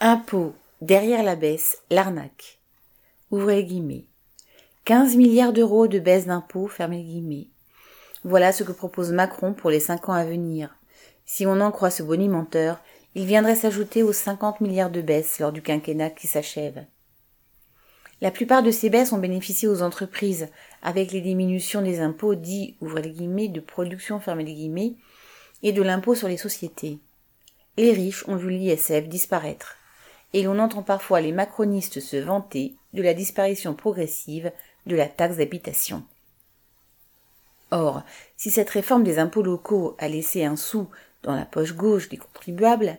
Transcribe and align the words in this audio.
Impôt, 0.00 0.54
derrière 0.82 1.22
la 1.22 1.36
baisse, 1.36 1.78
l'arnaque. 1.88 2.58
Ouvrez 3.30 3.64
guillemets. 3.64 4.04
15 4.84 5.16
milliards 5.16 5.54
d'euros 5.54 5.88
de 5.88 5.98
baisse 5.98 6.26
d'impôts, 6.26 6.68
fermez 6.68 7.02
guillemets. 7.02 7.46
Voilà 8.22 8.52
ce 8.52 8.62
que 8.62 8.72
propose 8.72 9.12
Macron 9.12 9.54
pour 9.54 9.70
les 9.70 9.80
cinq 9.80 10.10
ans 10.10 10.12
à 10.12 10.26
venir. 10.26 10.76
Si 11.24 11.46
on 11.46 11.62
en 11.62 11.70
croit 11.70 11.90
ce 11.90 12.02
bonimenteur, 12.02 12.78
il 13.14 13.24
viendrait 13.24 13.56
s'ajouter 13.56 14.02
aux 14.02 14.12
50 14.12 14.60
milliards 14.60 14.90
de 14.90 15.00
baisse 15.00 15.38
lors 15.38 15.50
du 15.50 15.62
quinquennat 15.62 16.10
qui 16.10 16.26
s'achève. 16.26 16.84
La 18.20 18.30
plupart 18.30 18.62
de 18.62 18.70
ces 18.70 18.90
baisses 18.90 19.14
ont 19.14 19.18
bénéficié 19.18 19.66
aux 19.66 19.80
entreprises, 19.80 20.48
avec 20.82 21.10
les 21.10 21.22
diminutions 21.22 21.80
des 21.80 22.00
impôts 22.00 22.34
dits, 22.34 22.76
ouvrez 22.82 23.00
les 23.00 23.12
guillemets, 23.12 23.48
de 23.48 23.60
production, 23.60 24.20
fermez 24.20 24.44
les 24.44 24.54
guillemets, 24.54 24.92
et 25.62 25.72
de 25.72 25.80
l'impôt 25.80 26.14
sur 26.14 26.28
les 26.28 26.36
sociétés. 26.36 26.98
Les 27.78 27.92
riches 27.92 28.28
ont 28.28 28.36
vu 28.36 28.50
l'ISF 28.50 29.08
disparaître 29.08 29.78
et 30.32 30.42
l'on 30.42 30.58
entend 30.58 30.82
parfois 30.82 31.20
les 31.20 31.32
macronistes 31.32 32.00
se 32.00 32.16
vanter 32.16 32.74
de 32.92 33.02
la 33.02 33.14
disparition 33.14 33.74
progressive 33.74 34.52
de 34.86 34.96
la 34.96 35.06
taxe 35.06 35.36
d'habitation. 35.36 36.04
Or, 37.70 38.02
si 38.36 38.50
cette 38.50 38.70
réforme 38.70 39.02
des 39.02 39.18
impôts 39.18 39.42
locaux 39.42 39.96
a 39.98 40.08
laissé 40.08 40.44
un 40.44 40.56
sou 40.56 40.88
dans 41.22 41.34
la 41.34 41.44
poche 41.44 41.74
gauche 41.74 42.08
des 42.08 42.16
contribuables, 42.16 42.98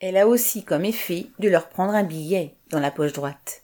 elle 0.00 0.16
a 0.16 0.26
aussi 0.26 0.64
comme 0.64 0.84
effet 0.84 1.26
de 1.38 1.48
leur 1.48 1.68
prendre 1.68 1.94
un 1.94 2.04
billet 2.04 2.54
dans 2.70 2.80
la 2.80 2.90
poche 2.90 3.12
droite. 3.12 3.62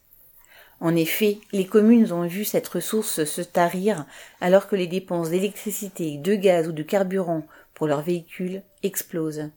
En 0.81 0.95
effet, 0.95 1.39
les 1.53 1.67
communes 1.67 2.13
ont 2.13 2.27
vu 2.27 2.45
cette 2.45 2.69
ressource 2.69 3.25
se 3.25 3.41
tarir 3.41 4.05
alors 4.43 4.69
que 4.69 4.77
les 4.77 4.87
dépenses 4.87 5.31
d'électricité, 5.31 6.19
de 6.19 6.35
gaz 6.35 6.69
ou 6.69 6.73
de 6.73 6.83
carburant 6.83 7.47
pour 7.73 7.87
leurs 7.87 8.03
véhicules 8.03 8.63
explosent. 8.83 9.51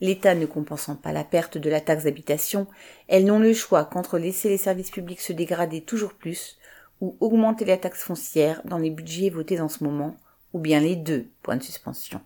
L'État 0.00 0.34
ne 0.34 0.44
compensant 0.44 0.94
pas 0.94 1.12
la 1.12 1.24
perte 1.24 1.56
de 1.56 1.70
la 1.70 1.80
taxe 1.80 2.04
d'habitation, 2.04 2.66
elles 3.08 3.24
n'ont 3.24 3.38
le 3.38 3.54
choix 3.54 3.84
qu'entre 3.84 4.18
laisser 4.18 4.48
les 4.48 4.58
services 4.58 4.90
publics 4.90 5.20
se 5.20 5.32
dégrader 5.32 5.80
toujours 5.80 6.12
plus 6.12 6.58
ou 7.00 7.16
augmenter 7.20 7.64
la 7.64 7.78
taxe 7.78 8.02
foncière 8.02 8.60
dans 8.64 8.78
les 8.78 8.90
budgets 8.90 9.30
votés 9.30 9.60
en 9.60 9.68
ce 9.68 9.84
moment, 9.84 10.16
ou 10.52 10.58
bien 10.58 10.80
les 10.80 10.96
deux, 10.96 11.26
point 11.42 11.56
de 11.56 11.62
suspension. 11.62 12.20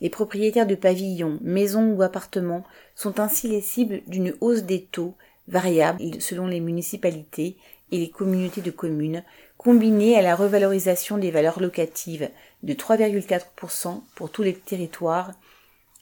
Les 0.00 0.10
propriétaires 0.10 0.66
de 0.66 0.74
pavillons, 0.74 1.38
maisons 1.42 1.92
ou 1.92 2.02
appartements 2.02 2.64
sont 2.94 3.20
ainsi 3.20 3.48
les 3.48 3.60
cibles 3.60 4.00
d'une 4.06 4.34
hausse 4.40 4.62
des 4.62 4.84
taux 4.84 5.14
variables 5.48 6.20
selon 6.20 6.46
les 6.46 6.60
municipalités 6.60 7.56
et 7.90 7.98
les 7.98 8.10
communautés 8.10 8.60
de 8.60 8.70
communes, 8.70 9.24
combinée 9.56 10.16
à 10.16 10.22
la 10.22 10.36
revalorisation 10.36 11.18
des 11.18 11.30
valeurs 11.30 11.60
locatives 11.60 12.30
de 12.62 12.74
3,4% 12.74 14.02
pour 14.14 14.30
tous 14.30 14.42
les 14.42 14.54
territoires 14.54 15.32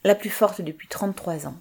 la 0.07 0.15
plus 0.15 0.31
forte 0.31 0.61
depuis 0.61 0.87
33 0.87 1.49
ans. 1.49 1.59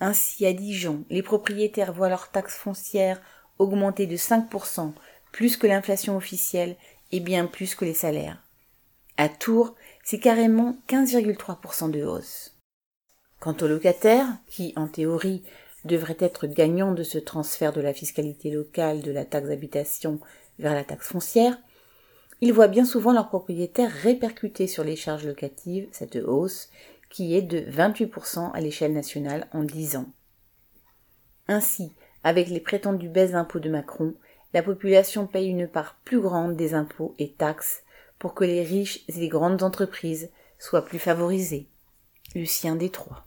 Ainsi, 0.00 0.46
à 0.46 0.54
Dijon, 0.54 1.04
les 1.10 1.22
propriétaires 1.22 1.92
voient 1.92 2.08
leur 2.08 2.30
taxe 2.30 2.56
foncière 2.56 3.20
augmenter 3.58 4.06
de 4.06 4.16
5%, 4.16 4.92
plus 5.30 5.58
que 5.58 5.66
l'inflation 5.66 6.16
officielle 6.16 6.76
et 7.12 7.20
bien 7.20 7.46
plus 7.46 7.74
que 7.74 7.84
les 7.84 7.92
salaires. 7.94 8.42
À 9.18 9.28
Tours, 9.28 9.74
c'est 10.02 10.18
carrément 10.18 10.78
15,3% 10.88 11.90
de 11.90 12.02
hausse. 12.02 12.56
Quant 13.40 13.56
aux 13.60 13.68
locataires, 13.68 14.28
qui, 14.46 14.72
en 14.74 14.88
théorie, 14.88 15.42
devraient 15.84 16.16
être 16.20 16.46
gagnants 16.46 16.94
de 16.94 17.02
ce 17.02 17.18
transfert 17.18 17.74
de 17.74 17.82
la 17.82 17.92
fiscalité 17.92 18.50
locale 18.50 19.02
de 19.02 19.12
la 19.12 19.26
taxe 19.26 19.48
d'habitation 19.48 20.18
vers 20.58 20.72
la 20.72 20.82
taxe 20.82 21.08
foncière, 21.08 21.58
ils 22.40 22.52
voient 22.52 22.68
bien 22.68 22.84
souvent 22.84 23.12
leurs 23.12 23.28
propriétaires 23.28 23.92
répercuter 23.92 24.66
sur 24.66 24.82
les 24.82 24.96
charges 24.96 25.26
locatives 25.26 25.88
cette 25.92 26.16
hausse 26.16 26.70
qui 27.14 27.36
est 27.36 27.42
de 27.42 27.60
28% 27.60 28.50
à 28.50 28.60
l'échelle 28.60 28.92
nationale 28.92 29.46
en 29.52 29.62
10 29.62 29.94
ans. 29.98 30.08
Ainsi, 31.46 31.92
avec 32.24 32.48
les 32.48 32.58
prétendues 32.58 33.08
baisses 33.08 33.30
d'impôts 33.30 33.60
de 33.60 33.70
Macron, 33.70 34.14
la 34.52 34.64
population 34.64 35.28
paye 35.28 35.46
une 35.46 35.68
part 35.68 35.96
plus 36.04 36.20
grande 36.20 36.56
des 36.56 36.74
impôts 36.74 37.14
et 37.20 37.30
taxes 37.30 37.84
pour 38.18 38.34
que 38.34 38.42
les 38.42 38.64
riches 38.64 39.04
et 39.06 39.12
les 39.12 39.28
grandes 39.28 39.62
entreprises 39.62 40.28
soient 40.58 40.84
plus 40.84 40.98
favorisés. 40.98 41.68
Lucien 42.34 42.74
Détroit. 42.74 43.24